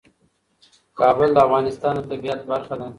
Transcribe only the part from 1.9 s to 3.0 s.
د طبیعت برخه ده.